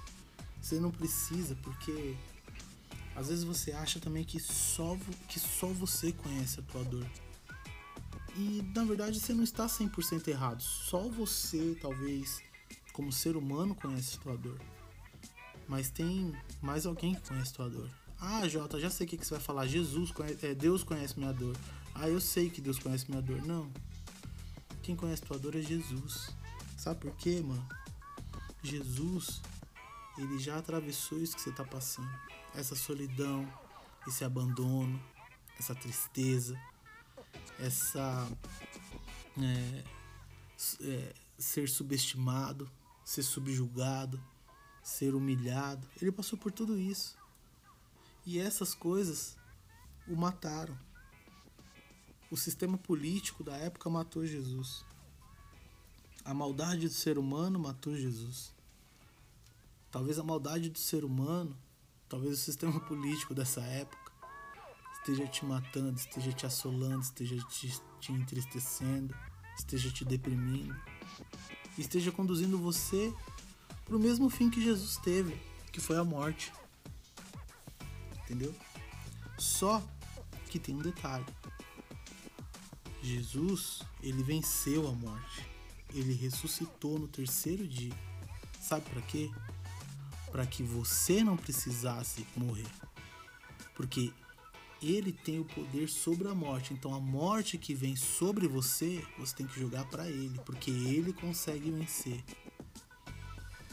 Você 0.61 0.79
não 0.81 0.91
precisa, 0.91 1.55
porque 1.57 2.17
às 3.15 3.29
vezes 3.29 3.45
você 3.45 3.73
acha 3.73 3.99
também 3.99 4.25
que 4.25 4.39
só, 4.39 4.97
que 5.29 5.41
só 5.41 5.69
você 5.69 6.13
conhece 6.13 6.61
a 6.61 6.63
tua 6.63 6.85
dor. 6.85 7.07
E 8.37 8.63
na 8.75 8.85
verdade 8.85 9.19
você 9.19 9.35
não 9.35 9.43
está 9.43 9.67
100% 9.67 10.29
errado. 10.29 10.63
Só 10.63 11.09
você, 11.09 11.77
talvez, 11.81 12.41
como 12.93 13.11
ser 13.11 13.37
humano, 13.37 13.75
conhece 13.75 14.17
a 14.17 14.21
tua 14.21 14.37
dor. 14.37 14.61
Mas 15.67 15.91
tem 15.91 16.33
mais 16.63 16.87
alguém 16.87 17.15
que 17.15 17.29
conhece 17.29 17.51
a 17.53 17.57
tua 17.57 17.71
dor. 17.71 17.91
Ah, 18.21 18.47
Jota, 18.49 18.81
já 18.81 18.91
sei 18.91 19.07
o 19.07 19.11
que, 19.11 19.17
que 19.17 19.27
você 19.27 19.35
vai 19.35 19.43
falar. 19.43 19.67
Jesus 19.67 20.11
conhece, 20.11 20.47
é, 20.47 20.55
Deus 20.55 20.83
conhece 20.83 21.19
minha 21.19 21.33
dor. 21.33 21.57
Ah, 21.95 22.09
eu 22.09 22.21
sei 22.21 22.49
que 22.49 22.61
Deus 22.61 22.79
conhece 22.79 23.09
minha 23.09 23.23
dor. 23.23 23.45
Não. 23.45 23.71
Quem 24.83 24.95
conhece 24.95 25.23
a 25.25 25.27
tua 25.27 25.39
dor 25.39 25.57
é 25.57 25.61
Jesus. 25.61 26.31
Sabe 26.77 27.01
por 27.01 27.13
quê, 27.17 27.41
mano? 27.45 27.67
Jesus, 28.63 29.41
ele 30.19 30.39
já 30.39 30.59
atravessou 30.59 31.23
isso 31.23 31.37
que 31.37 31.43
você 31.43 31.51
está 31.51 31.65
passando. 31.65 32.11
Essa 32.55 32.75
solidão, 32.75 33.51
esse 34.07 34.25
abandono, 34.25 35.01
essa 35.59 35.75
tristeza, 35.75 36.61
essa 37.59 38.29
é, 39.41 39.85
é, 40.83 41.15
ser 41.39 41.69
subestimado, 41.69 42.71
ser 43.05 43.23
subjugado, 43.23 44.21
ser 44.83 45.15
humilhado. 45.15 45.89
Ele 46.01 46.11
passou 46.11 46.39
por 46.39 46.51
tudo 46.51 46.79
isso. 46.79 47.17
E 48.27 48.39
essas 48.39 48.75
coisas 48.75 49.37
o 50.07 50.17
mataram. 50.17 50.77
O 52.31 52.37
sistema 52.37 52.77
político 52.77 53.43
da 53.45 53.57
época 53.57 53.89
matou 53.89 54.27
Jesus. 54.27 54.85
A 56.25 56.35
maldade 56.35 56.89
do 56.89 56.93
ser 56.93 57.19
humano 57.19 57.59
matou 57.59 57.97
Jesus. 57.97 58.53
Talvez 59.91 60.19
a 60.19 60.23
maldade 60.23 60.71
do 60.71 60.79
ser 60.79 61.05
humano, 61.05 61.57
talvez 62.09 62.35
o 62.35 62.37
sistema 62.37 62.79
político 62.87 63.35
dessa 63.35 63.61
época 63.63 64.13
esteja 64.99 65.27
te 65.27 65.45
matando, 65.45 65.99
esteja 65.99 66.33
te 66.33 66.45
assolando, 66.45 67.01
esteja 67.01 67.37
te, 67.49 67.81
te 67.99 68.13
entristecendo, 68.13 69.15
esteja 69.57 69.91
te 69.91 70.05
deprimindo, 70.05 70.77
esteja 71.79 72.13
conduzindo 72.13 72.59
você 72.59 73.13
para 73.85 73.97
o 73.97 74.01
mesmo 74.01 74.29
fim 74.29 74.51
que 74.51 74.63
Jesus 74.63 74.97
teve, 74.99 75.41
que 75.73 75.81
foi 75.81 75.97
a 75.97 76.05
morte. 76.05 76.53
Entendeu? 78.25 78.55
Só 79.39 79.83
que 80.51 80.59
tem 80.59 80.75
um 80.75 80.83
detalhe. 80.83 81.25
Jesus, 83.03 83.81
ele 84.03 84.23
venceu 84.23 84.87
a 84.87 84.93
morte 84.93 85.49
ele 85.95 86.13
ressuscitou 86.13 86.99
no 86.99 87.09
terceiro 87.09 87.67
dia. 87.67 87.93
Sabe 88.61 88.89
para 88.91 89.03
quê? 89.03 89.31
Para 90.31 90.47
que 90.47 90.63
você 90.63 91.23
não 91.25 91.37
precisasse 91.37 92.27
morrer. 92.37 92.67
Porque 93.75 94.13
ele 94.83 95.13
tem 95.13 95.41
o 95.41 95.45
poder 95.45 95.89
sobre 95.89 96.29
a 96.29 96.35
morte. 96.35 96.73
Então 96.73 96.95
a 96.95 97.01
morte 97.01 97.59
que 97.59 97.75
vem 97.75 97.97
sobre 97.97 98.47
você, 98.47 99.05
você 99.19 99.35
tem 99.35 99.47
que 99.47 99.59
jogar 99.59 99.85
para 99.87 100.09
ele, 100.09 100.39
porque 100.45 100.71
ele 100.71 101.13
consegue 101.13 101.71
vencer. 101.71 102.23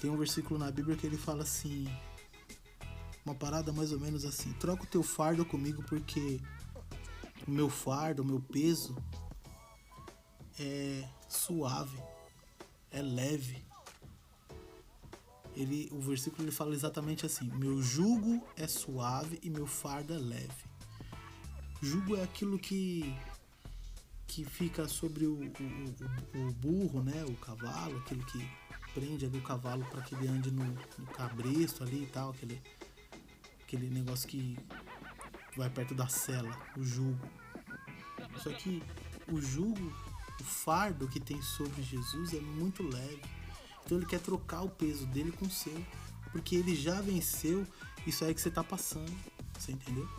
Tem 0.02 0.10
um 0.10 0.18
versículo 0.18 0.60
na 0.60 0.72
Bíblia 0.72 0.96
que 0.96 1.06
ele 1.06 1.18
fala 1.18 1.44
assim: 1.44 1.88
uma 3.26 3.36
parada 3.36 3.72
mais 3.72 3.92
ou 3.92 4.00
menos 4.00 4.26
assim: 4.26 4.52
troca 4.54 4.84
o 4.84 4.88
teu 4.88 5.04
fardo 5.04 5.46
comigo 5.46 5.84
porque 5.84 6.40
o 7.48 7.52
meu 7.52 7.70
fardo, 7.70 8.22
o 8.22 8.26
meu 8.26 8.42
peso 8.42 8.96
é 10.60 11.08
suave, 11.28 11.98
é 12.92 13.02
leve. 13.02 13.64
Ele, 15.56 15.90
o 15.92 16.00
versículo 16.00 16.44
ele 16.44 16.52
fala 16.52 16.74
exatamente 16.74 17.26
assim: 17.26 17.50
Meu 17.56 17.82
jugo 17.82 18.46
é 18.56 18.68
suave 18.68 19.40
e 19.42 19.50
meu 19.50 19.66
fardo 19.66 20.14
é 20.14 20.18
leve. 20.18 20.66
Jugo 21.82 22.16
é 22.16 22.24
aquilo 22.24 22.60
que 22.60 23.16
que 24.28 24.44
fica 24.44 24.88
sobre 24.88 25.26
o, 25.26 25.36
o, 25.36 26.48
o 26.48 26.52
burro, 26.54 27.02
né, 27.02 27.24
o 27.26 27.36
cavalo, 27.36 28.00
aquele 28.00 28.24
que 28.26 28.46
prende 28.94 29.26
ali 29.26 29.38
o 29.38 29.42
cavalo 29.42 29.86
para 29.86 30.02
que 30.02 30.14
ele 30.16 30.28
ande 30.28 30.52
no, 30.52 30.66
no 30.66 31.06
cabresto 31.06 31.84
ali 31.84 32.04
e 32.04 32.08
tal, 32.08 32.32
aquele, 32.32 32.62
aquele 33.62 33.90
negócio 33.90 34.28
que 34.28 34.58
vai 35.56 35.70
perto 35.70 35.94
da 35.94 36.08
cela, 36.10 36.52
o 36.76 36.84
jugo. 36.84 37.30
Só 38.44 38.50
que 38.50 38.84
o 39.32 39.40
jugo 39.40 39.94
o 40.40 40.44
fardo 40.44 41.08
que 41.08 41.20
tem 41.20 41.42
sobre 41.42 41.82
Jesus 41.82 42.34
é 42.34 42.40
muito 42.40 42.84
leve. 42.84 43.22
Então 43.86 43.98
ele 43.98 44.08
quer 44.08 44.20
trocar 44.20 44.64
o 44.64 44.70
peso 44.70 45.06
dele 45.06 45.32
com 45.32 45.46
o 45.46 45.50
seu. 45.50 45.86
Porque 46.32 46.56
ele 46.56 46.76
já 46.76 47.00
venceu 47.02 47.66
isso 48.06 48.26
aí 48.26 48.34
que 48.34 48.42
você 48.42 48.50
tá 48.50 48.64
passando. 48.64 49.14
Você 49.58 49.72
entendeu? 49.72 50.10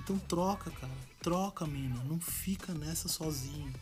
Então 0.00 0.18
troca, 0.18 0.70
cara. 0.70 0.92
Troca, 1.20 1.66
mina. 1.66 2.02
Não 2.04 2.18
fica 2.18 2.72
nessa 2.72 3.08
sozinho. 3.08 3.72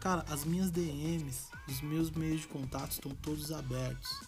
Cara, 0.00 0.24
as 0.28 0.44
minhas 0.44 0.70
DMs, 0.70 1.46
os 1.68 1.80
meus 1.80 2.10
meios 2.10 2.42
de 2.42 2.48
contato 2.48 2.92
estão 2.92 3.12
todos 3.14 3.52
abertos. 3.52 4.20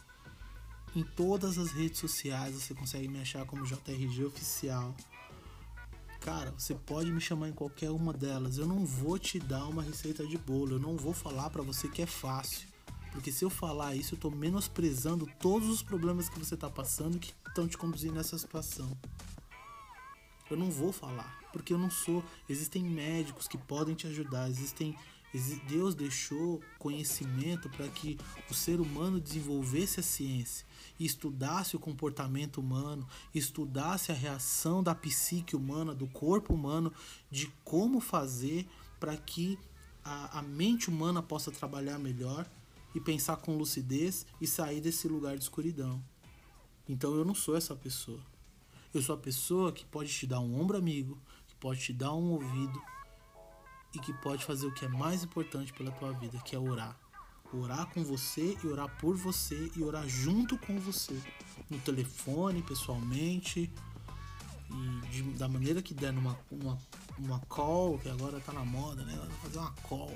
Em 0.95 1.03
todas 1.03 1.59
as 1.59 1.73
redes 1.73 1.99
sociais 1.99 2.55
você 2.55 2.75
consegue 2.75 3.09
me 3.09 3.21
achar 3.21 3.45
como 3.45 3.65
JRG 3.65 4.25
Oficial. 4.25 4.95
Cara, 6.21 6.53
você 6.59 6.75
pode 6.75 7.11
me 7.11 7.21
chamar 7.21 7.49
em 7.49 7.53
qualquer 7.53 7.91
uma 7.91 8.13
delas. 8.13 8.59
Eu 8.59 8.67
não 8.67 8.85
vou 8.85 9.19
te 9.19 9.39
dar 9.39 9.65
uma 9.67 9.83
receita 9.83 10.27
de 10.27 10.37
bolo. 10.37 10.73
Eu 10.73 10.79
não 10.79 10.97
vou 10.97 11.15
falar 11.15 11.51
para 11.51 11.63
você 11.63 11.89
que 11.89 12.03
é 12.03 12.07
fácil. 12.07 12.68
Porque 13.19 13.33
se 13.33 13.45
eu 13.45 13.51
falar 13.51 13.97
isso, 13.97 14.15
eu 14.15 14.19
tô 14.21 14.31
menosprezando 14.31 15.29
todos 15.41 15.69
os 15.69 15.83
problemas 15.83 16.29
que 16.29 16.39
você 16.39 16.57
tá 16.57 16.71
passando 16.71 17.19
que 17.19 17.35
estão 17.49 17.67
te 17.67 17.77
conduzindo 17.77 18.15
nessa 18.15 18.39
situação. 18.39 18.97
Eu 20.49 20.57
não 20.57 20.71
vou 20.71 20.93
falar, 20.93 21.37
porque 21.53 21.73
eu 21.73 21.79
não 21.79 21.91
sou. 21.91 22.23
Existem 22.49 22.85
médicos 22.85 23.49
que 23.49 23.59
podem 23.59 23.97
te 23.97 24.07
ajudar, 24.07 24.49
existem 24.49 24.97
Deus 25.69 25.97
deixou 25.97 26.63
conhecimento 26.79 27.69
para 27.71 27.89
que 27.89 28.17
o 28.49 28.55
ser 28.55 28.81
humano 28.81 29.21
desenvolvesse 29.21 29.99
a 29.99 30.03
ciência 30.05 30.65
e 30.97 31.05
estudasse 31.05 31.75
o 31.75 31.81
comportamento 31.81 32.59
humano, 32.59 33.05
estudasse 33.35 34.13
a 34.13 34.15
reação 34.15 34.81
da 34.81 34.95
psique 34.95 35.57
humana, 35.57 35.93
do 35.93 36.07
corpo 36.07 36.55
humano, 36.55 36.93
de 37.29 37.53
como 37.65 37.99
fazer 37.99 38.65
para 39.01 39.17
que 39.17 39.59
a, 40.05 40.39
a 40.39 40.43
mente 40.43 40.89
humana 40.89 41.21
possa 41.21 41.51
trabalhar 41.51 41.99
melhor 41.99 42.47
e 42.99 43.00
pensar 43.00 43.37
com 43.37 43.57
lucidez 43.57 44.26
e 44.40 44.47
sair 44.47 44.81
desse 44.81 45.07
lugar 45.07 45.37
de 45.37 45.45
escuridão. 45.45 46.02
Então 46.88 47.14
eu 47.14 47.25
não 47.25 47.35
sou 47.35 47.57
essa 47.57 47.76
pessoa. 47.76 48.21
Eu 48.93 49.00
sou 49.00 49.14
a 49.14 49.19
pessoa 49.19 49.73
que 49.73 49.85
pode 49.85 50.12
te 50.12 50.26
dar 50.26 50.40
um 50.40 50.61
ombro 50.61 50.76
amigo, 50.76 51.17
que 51.47 51.55
pode 51.55 51.81
te 51.81 51.93
dar 51.93 52.12
um 52.12 52.33
ouvido 52.33 52.83
e 53.95 54.00
que 54.00 54.12
pode 54.14 54.45
fazer 54.45 54.67
o 54.67 54.75
que 54.75 54.85
é 54.85 54.88
mais 54.88 55.23
importante 55.23 55.73
pela 55.73 55.93
tua 55.93 56.12
vida, 56.12 56.38
que 56.40 56.57
é 56.57 56.59
orar 56.59 56.99
orar 57.50 57.87
com 57.87 58.05
você 58.05 58.59
e 58.62 58.67
orar 58.67 58.95
por 58.99 59.17
você 59.17 59.71
e 59.75 59.83
orar 59.83 60.07
junto 60.07 60.59
com 60.59 60.78
você. 60.78 61.19
No 61.71 61.78
telefone, 61.78 62.62
pessoalmente, 62.62 63.73
e 64.71 65.07
de, 65.09 65.23
da 65.38 65.49
maneira 65.49 65.81
que 65.81 65.95
der 65.95 66.12
numa 66.12 66.38
uma, 66.50 66.78
uma 67.19 67.38
call, 67.49 67.99
que 67.99 68.11
agora 68.11 68.38
tá 68.40 68.52
na 68.52 68.67
moda, 68.67 69.02
né? 69.02 69.19
Fazer 69.43 69.61
uma 69.61 69.73
call, 69.83 70.14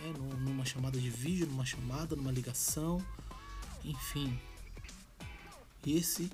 né? 0.00 0.12
numa 0.38 0.64
chamada 0.64 0.98
de 0.98 1.10
vídeo, 1.10 1.46
numa 1.46 1.64
chamada, 1.64 2.16
numa 2.16 2.32
ligação, 2.32 3.04
enfim. 3.84 4.38
Esse, 5.86 6.30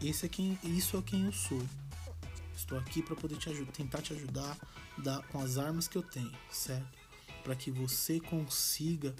esse 0.00 0.26
é 0.26 0.28
quem, 0.28 0.58
isso 0.62 0.96
é 0.96 1.02
quem 1.02 1.26
eu 1.26 1.32
sou. 1.32 1.62
Estou 2.56 2.78
aqui 2.78 3.02
para 3.02 3.16
poder 3.16 3.36
te 3.36 3.48
ajudar, 3.50 3.72
tentar 3.72 4.02
te 4.02 4.12
ajudar 4.12 4.56
da, 4.98 5.22
com 5.24 5.40
as 5.40 5.58
armas 5.58 5.88
que 5.88 5.96
eu 5.96 6.02
tenho, 6.02 6.32
certo? 6.50 6.98
Para 7.42 7.56
que 7.56 7.70
você 7.70 8.20
consiga 8.20 9.14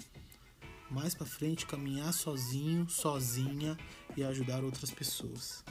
mais 0.89 1.15
para 1.15 1.25
frente 1.25 1.65
caminhar 1.65 2.13
sozinho, 2.13 2.87
sozinha 2.89 3.77
e 4.15 4.23
ajudar 4.23 4.63
outras 4.63 4.91
pessoas. 4.91 5.63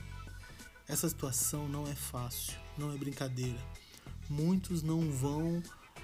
Essa 0.89 1.09
situação 1.09 1.69
não 1.69 1.87
é 1.87 1.95
fácil, 1.95 2.55
não 2.77 2.93
é 2.93 2.99
brincadeira. 2.99 3.59
Muitos 4.29 4.83
não 4.83 5.11
vão 5.11 5.63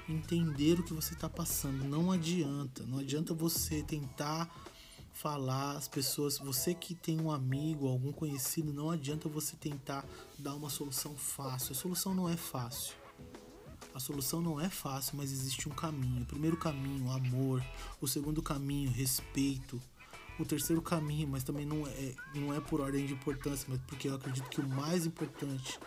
entender 0.08 0.80
o 0.80 0.82
que 0.82 0.94
você 0.94 1.14
está 1.14 1.28
passando. 1.28 1.84
Não 1.84 2.10
adianta, 2.10 2.82
não 2.84 2.98
adianta 2.98 3.34
você 3.34 3.82
tentar 3.82 4.50
falar 5.12 5.76
as 5.76 5.88
pessoas, 5.88 6.38
você 6.38 6.72
que 6.72 6.94
tem 6.94 7.20
um 7.20 7.30
amigo, 7.30 7.88
algum 7.88 8.12
conhecido, 8.12 8.72
não 8.72 8.90
adianta 8.90 9.28
você 9.28 9.56
tentar 9.56 10.04
dar 10.38 10.54
uma 10.54 10.70
solução 10.70 11.16
fácil. 11.16 11.72
A 11.72 11.74
solução 11.74 12.14
não 12.14 12.28
é 12.28 12.36
fácil. 12.36 12.94
A 13.92 14.00
solução 14.00 14.40
não 14.40 14.60
é 14.60 14.68
fácil, 14.68 15.16
mas 15.16 15.32
existe 15.32 15.68
um 15.68 15.72
caminho. 15.72 16.22
O 16.22 16.26
primeiro 16.26 16.56
caminho, 16.56 17.10
amor. 17.10 17.64
O 18.00 18.06
segundo 18.06 18.40
caminho, 18.40 18.90
respeito. 18.90 19.82
O 20.38 20.44
terceiro 20.44 20.80
caminho, 20.80 21.26
mas 21.26 21.42
também 21.42 21.66
não 21.66 21.84
é, 21.84 22.14
não 22.32 22.54
é 22.54 22.60
por 22.60 22.80
ordem 22.80 23.04
de 23.04 23.14
importância, 23.14 23.66
mas 23.68 23.80
porque 23.88 24.08
eu 24.08 24.14
acredito 24.14 24.48
que 24.48 24.60
o 24.60 24.68
mais 24.68 25.04
importante 25.04 25.80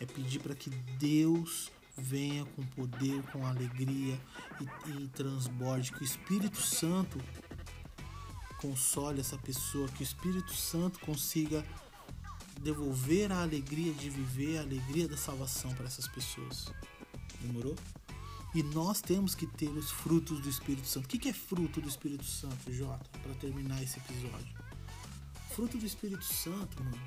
é 0.00 0.06
pedir 0.06 0.40
para 0.40 0.56
que 0.56 0.70
Deus 0.98 1.70
venha 1.96 2.44
com 2.44 2.62
poder, 2.66 3.22
com 3.32 3.46
alegria 3.46 4.18
e, 4.60 4.90
e 4.90 5.08
transborde, 5.08 5.92
que 5.92 6.02
o 6.02 6.04
Espírito 6.04 6.60
Santo 6.60 7.18
console 8.58 9.20
essa 9.20 9.36
pessoa, 9.38 9.88
que 9.88 10.02
o 10.02 10.04
Espírito 10.04 10.54
Santo 10.54 11.00
consiga 11.00 11.64
devolver 12.60 13.32
a 13.32 13.42
alegria 13.42 13.92
de 13.92 14.08
viver, 14.08 14.58
a 14.58 14.62
alegria 14.62 15.08
da 15.08 15.16
salvação 15.16 15.74
para 15.74 15.86
essas 15.86 16.06
pessoas. 16.06 16.72
Demorou? 17.40 17.76
E 18.54 18.62
nós 18.62 19.00
temos 19.00 19.34
que 19.34 19.46
ter 19.46 19.70
os 19.70 19.90
frutos 19.90 20.40
do 20.40 20.48
Espírito 20.48 20.86
Santo. 20.86 21.06
O 21.06 21.08
que 21.08 21.28
é 21.28 21.32
fruto 21.32 21.80
do 21.80 21.88
Espírito 21.88 22.24
Santo, 22.24 22.72
Jota? 22.72 23.08
Para 23.18 23.34
terminar 23.34 23.82
esse 23.82 23.98
episódio. 23.98 24.54
Fruto 25.50 25.76
do 25.76 25.84
Espírito 25.84 26.24
Santo, 26.24 26.82
mano, 26.82 27.00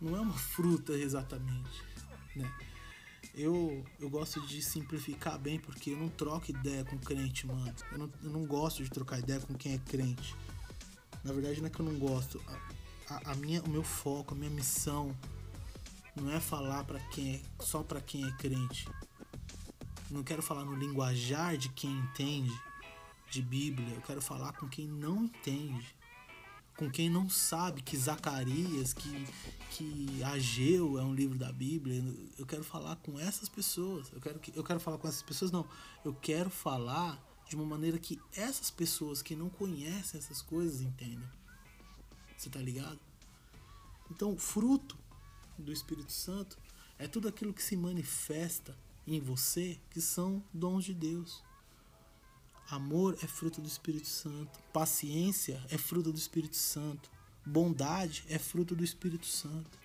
não 0.00 0.16
é 0.16 0.20
uma 0.20 0.36
fruta 0.36 0.92
exatamente, 0.94 1.84
né? 2.34 2.50
Eu, 3.34 3.84
eu 3.98 4.10
gosto 4.10 4.40
de 4.46 4.60
simplificar 4.60 5.38
bem 5.38 5.58
porque 5.58 5.90
eu 5.90 5.96
não 5.96 6.08
troco 6.08 6.50
ideia 6.50 6.84
com 6.84 6.98
crente, 6.98 7.46
mano. 7.46 7.72
Eu 7.92 7.98
não, 7.98 8.10
eu 8.22 8.30
não 8.30 8.44
gosto 8.44 8.82
de 8.82 8.90
trocar 8.90 9.18
ideia 9.18 9.40
com 9.40 9.54
quem 9.54 9.74
é 9.74 9.78
crente. 9.78 10.34
Na 11.22 11.32
verdade, 11.32 11.60
não 11.60 11.68
é 11.68 11.70
que 11.70 11.80
eu 11.80 11.86
não 11.86 11.98
gosto. 11.98 12.42
A, 13.08 13.14
a, 13.14 13.32
a 13.32 13.34
minha, 13.36 13.62
o 13.62 13.68
meu 13.68 13.82
foco, 13.82 14.34
a 14.34 14.36
minha 14.36 14.50
missão 14.50 15.16
não 16.16 16.30
é 16.30 16.40
falar 16.40 16.84
para 16.84 16.98
quem 16.98 17.36
é 17.36 17.40
só 17.60 17.82
para 17.82 18.00
quem 18.00 18.26
é 18.26 18.32
crente. 18.32 18.88
Não 20.10 20.24
quero 20.24 20.42
falar 20.42 20.64
no 20.64 20.74
linguajar 20.74 21.56
de 21.56 21.68
quem 21.68 21.90
entende 21.90 22.52
de 23.30 23.40
Bíblia. 23.40 23.94
Eu 23.94 24.02
quero 24.02 24.20
falar 24.20 24.52
com 24.54 24.68
quem 24.68 24.88
não 24.88 25.24
entende 25.24 25.99
com 26.80 26.90
quem 26.90 27.10
não 27.10 27.28
sabe 27.28 27.82
que 27.82 27.94
Zacarias, 27.94 28.94
que, 28.94 29.26
que 29.72 30.22
Ageu 30.22 30.98
é 30.98 31.02
um 31.02 31.14
livro 31.14 31.36
da 31.36 31.52
Bíblia. 31.52 32.02
Eu 32.38 32.46
quero 32.46 32.64
falar 32.64 32.96
com 32.96 33.20
essas 33.20 33.50
pessoas. 33.50 34.10
Eu 34.10 34.18
quero, 34.18 34.40
eu 34.54 34.64
quero 34.64 34.80
falar 34.80 34.96
com 34.96 35.06
essas 35.06 35.22
pessoas, 35.22 35.50
não. 35.50 35.68
Eu 36.02 36.14
quero 36.14 36.48
falar 36.48 37.22
de 37.46 37.54
uma 37.54 37.66
maneira 37.66 37.98
que 37.98 38.18
essas 38.34 38.70
pessoas 38.70 39.20
que 39.20 39.36
não 39.36 39.50
conhecem 39.50 40.18
essas 40.18 40.40
coisas 40.40 40.80
entendam. 40.80 41.28
Você 42.34 42.48
tá 42.48 42.60
ligado? 42.60 42.98
Então, 44.10 44.38
fruto 44.38 44.96
do 45.58 45.70
Espírito 45.70 46.12
Santo 46.12 46.56
é 46.98 47.06
tudo 47.06 47.28
aquilo 47.28 47.52
que 47.52 47.62
se 47.62 47.76
manifesta 47.76 48.74
em 49.06 49.20
você 49.20 49.78
que 49.90 50.00
são 50.00 50.42
dons 50.50 50.86
de 50.86 50.94
Deus. 50.94 51.42
Amor 52.70 53.18
é 53.20 53.26
fruto 53.26 53.60
do 53.60 53.66
Espírito 53.66 54.06
Santo. 54.06 54.60
Paciência 54.72 55.60
é 55.70 55.76
fruto 55.76 56.12
do 56.12 56.18
Espírito 56.18 56.54
Santo. 56.56 57.10
Bondade 57.44 58.24
é 58.28 58.38
fruto 58.38 58.76
do 58.76 58.84
Espírito 58.84 59.26
Santo. 59.26 59.76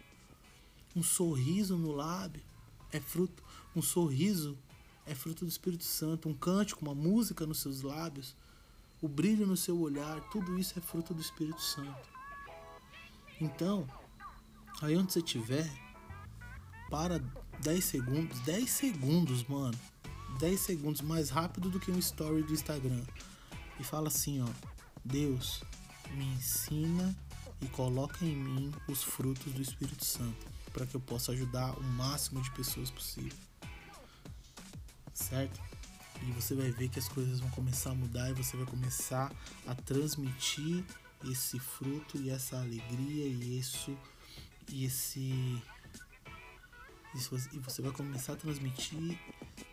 Um 0.95 1.01
sorriso 1.01 1.77
no 1.77 1.91
lábio 1.91 2.43
é 2.91 2.99
fruto. 2.99 3.41
Um 3.75 3.81
sorriso 3.81 4.55
é 5.03 5.15
fruto 5.15 5.45
do 5.45 5.49
Espírito 5.49 5.83
Santo. 5.83 6.29
Um 6.29 6.35
cântico, 6.35 6.85
uma 6.85 6.93
música 6.93 7.47
nos 7.47 7.59
seus 7.59 7.81
lábios, 7.81 8.35
o 9.01 9.07
brilho 9.07 9.47
no 9.47 9.57
seu 9.57 9.79
olhar, 9.79 10.21
tudo 10.29 10.59
isso 10.59 10.77
é 10.77 10.81
fruto 10.81 11.11
do 11.11 11.21
Espírito 11.21 11.61
Santo. 11.61 12.07
Então, 13.41 13.87
aí 14.79 14.95
onde 14.95 15.11
você 15.11 15.19
estiver, 15.19 15.67
para 16.91 17.17
10 17.63 17.83
segundos, 17.83 18.39
10 18.41 18.69
segundos, 18.69 19.43
mano 19.45 19.75
10 20.39 20.59
segundos 20.59 21.01
mais 21.01 21.29
rápido 21.29 21.69
do 21.69 21.79
que 21.79 21.91
um 21.91 21.99
story 21.99 22.43
do 22.43 22.53
Instagram. 22.53 23.03
E 23.79 23.83
fala 23.83 24.07
assim, 24.07 24.41
ó: 24.41 24.47
Deus, 25.03 25.61
me 26.11 26.25
ensina 26.25 27.15
e 27.61 27.67
coloca 27.67 28.23
em 28.25 28.35
mim 28.35 28.71
os 28.87 29.03
frutos 29.03 29.53
do 29.53 29.61
Espírito 29.61 30.05
Santo, 30.05 30.45
para 30.71 30.85
que 30.85 30.95
eu 30.95 31.01
possa 31.01 31.31
ajudar 31.31 31.77
o 31.77 31.83
máximo 31.83 32.41
de 32.41 32.51
pessoas 32.51 32.91
possível. 32.91 33.37
Certo? 35.13 35.61
E 36.21 36.31
você 36.31 36.55
vai 36.55 36.71
ver 36.71 36.89
que 36.89 36.99
as 36.99 37.07
coisas 37.07 37.39
vão 37.39 37.49
começar 37.51 37.91
a 37.91 37.95
mudar 37.95 38.29
e 38.29 38.33
você 38.33 38.57
vai 38.57 38.65
começar 38.65 39.31
a 39.67 39.75
transmitir 39.75 40.83
esse 41.29 41.59
fruto 41.59 42.17
e 42.17 42.29
essa 42.29 42.57
alegria 42.57 43.25
e 43.25 43.59
isso 43.59 43.97
e 44.69 44.85
esse 44.85 45.61
e 47.53 47.59
você 47.59 47.81
vai 47.81 47.91
começar 47.91 48.33
a 48.33 48.35
transmitir 48.35 49.17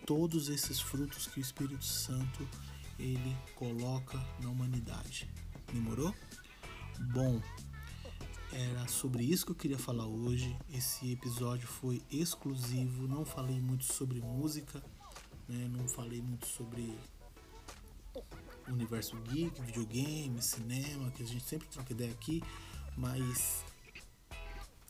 todos 0.07 0.49
esses 0.49 0.81
frutos 0.81 1.27
que 1.27 1.39
o 1.39 1.43
Espírito 1.43 1.85
Santo 1.85 2.49
ele 2.99 3.37
coloca 3.55 4.19
na 4.41 4.49
humanidade. 4.49 5.29
Demorou? 5.73 6.15
Bom, 7.13 7.41
era 8.53 8.87
sobre 8.87 9.25
isso 9.25 9.47
que 9.47 9.53
eu 9.53 9.57
queria 9.57 9.79
falar 9.79 10.07
hoje. 10.07 10.57
Esse 10.73 11.13
episódio 11.13 11.67
foi 11.67 12.03
exclusivo, 12.11 13.09
não 13.09 13.25
falei 13.25 13.61
muito 13.61 13.85
sobre 13.85 14.21
música, 14.21 14.83
né? 15.49 15.69
não 15.69 15.89
falei 15.89 16.21
muito 16.21 16.47
sobre 16.47 16.95
universo 18.69 19.17
geek, 19.23 19.61
videogame, 19.63 20.41
cinema, 20.43 21.11
que 21.11 21.23
a 21.23 21.27
gente 21.27 21.45
sempre 21.45 21.67
troca 21.69 21.93
ideia 21.93 22.13
aqui, 22.13 22.43
mas 22.97 23.65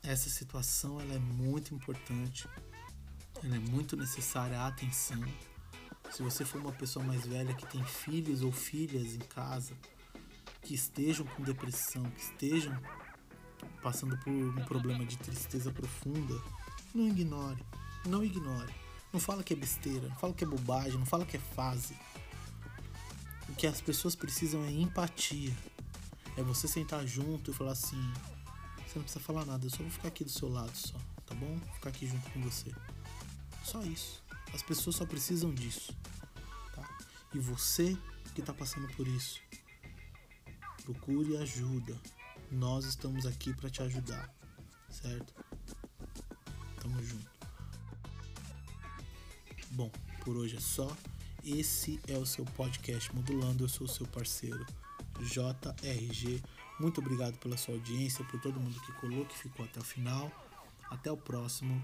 essa 0.02 0.28
situação 0.28 1.00
ela 1.00 1.14
é 1.14 1.18
muito 1.18 1.74
importante 1.74 2.48
é 3.44 3.58
muito 3.58 3.96
necessária 3.96 4.58
a 4.58 4.68
atenção. 4.68 5.22
Se 6.10 6.22
você 6.22 6.44
for 6.44 6.60
uma 6.60 6.72
pessoa 6.72 7.04
mais 7.04 7.26
velha 7.26 7.54
que 7.54 7.66
tem 7.66 7.82
filhos 7.84 8.42
ou 8.42 8.52
filhas 8.52 9.14
em 9.14 9.18
casa 9.18 9.74
que 10.60 10.74
estejam 10.74 11.26
com 11.26 11.42
depressão, 11.42 12.04
que 12.04 12.20
estejam 12.20 12.78
passando 13.82 14.16
por 14.18 14.30
um 14.30 14.64
problema 14.64 15.04
de 15.04 15.16
tristeza 15.18 15.72
profunda, 15.72 16.40
não 16.94 17.08
ignore, 17.08 17.64
não 18.06 18.22
ignore. 18.22 18.72
Não 19.12 19.20
fala 19.20 19.42
que 19.42 19.52
é 19.52 19.56
besteira, 19.56 20.08
não 20.08 20.16
fala 20.16 20.32
que 20.32 20.44
é 20.44 20.46
bobagem, 20.46 20.98
não 20.98 21.06
fala 21.06 21.26
que 21.26 21.36
é 21.36 21.40
fase. 21.40 21.96
O 23.48 23.54
que 23.54 23.66
as 23.66 23.80
pessoas 23.80 24.14
precisam 24.14 24.64
é 24.64 24.70
empatia. 24.70 25.52
É 26.36 26.42
você 26.42 26.66
sentar 26.66 27.06
junto 27.06 27.50
e 27.50 27.54
falar 27.54 27.72
assim: 27.72 28.00
você 28.86 28.98
não 28.98 29.02
precisa 29.02 29.20
falar 29.20 29.44
nada, 29.44 29.66
eu 29.66 29.70
só 29.70 29.78
vou 29.78 29.90
ficar 29.90 30.08
aqui 30.08 30.24
do 30.24 30.30
seu 30.30 30.48
lado 30.48 30.74
só, 30.74 30.96
tá 31.26 31.34
bom? 31.34 31.58
Ficar 31.74 31.90
aqui 31.90 32.06
junto 32.06 32.30
com 32.30 32.40
você. 32.40 32.72
Só 33.64 33.82
isso. 33.82 34.22
As 34.52 34.62
pessoas 34.62 34.96
só 34.96 35.06
precisam 35.06 35.52
disso. 35.52 35.96
Tá? 36.74 36.98
E 37.34 37.38
você 37.38 37.96
que 38.34 38.40
está 38.40 38.52
passando 38.52 38.88
por 38.94 39.06
isso, 39.06 39.40
procure 40.84 41.36
ajuda. 41.36 41.98
Nós 42.50 42.84
estamos 42.84 43.24
aqui 43.24 43.54
para 43.54 43.70
te 43.70 43.82
ajudar, 43.82 44.30
certo? 44.90 45.32
Tamo 46.80 47.02
junto. 47.02 47.30
Bom, 49.70 49.90
por 50.24 50.36
hoje 50.36 50.56
é 50.56 50.60
só. 50.60 50.94
Esse 51.44 51.98
é 52.06 52.16
o 52.18 52.26
seu 52.26 52.44
podcast 52.44 53.14
Modulando. 53.14 53.64
Eu 53.64 53.68
sou 53.68 53.86
o 53.86 53.90
seu 53.90 54.06
parceiro 54.06 54.64
JRG. 55.20 56.42
Muito 56.78 57.00
obrigado 57.00 57.38
pela 57.38 57.56
sua 57.56 57.74
audiência, 57.74 58.24
por 58.24 58.40
todo 58.40 58.60
mundo 58.60 58.78
que 58.80 58.92
colou, 58.94 59.24
que 59.24 59.38
ficou 59.38 59.64
até 59.64 59.80
o 59.80 59.84
final. 59.84 60.30
Até 60.90 61.10
o 61.10 61.16
próximo. 61.16 61.82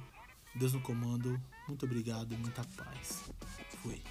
Deus 0.54 0.72
no 0.72 0.80
comando. 0.80 1.40
Muito 1.68 1.84
obrigado 1.84 2.34
muita 2.36 2.64
paz. 2.76 3.24
Fui. 3.82 4.02